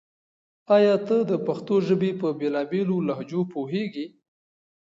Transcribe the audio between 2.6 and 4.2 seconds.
بېلو لهجو پوهېږې؟